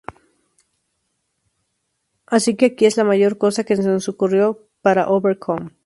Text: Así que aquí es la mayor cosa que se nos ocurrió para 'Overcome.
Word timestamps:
Así 2.25 2.55
que 2.55 2.65
aquí 2.65 2.87
es 2.87 2.97
la 2.97 3.03
mayor 3.03 3.37
cosa 3.37 3.63
que 3.65 3.75
se 3.75 3.83
nos 3.83 4.09
ocurrió 4.09 4.67
para 4.81 5.07
'Overcome. 5.07 5.69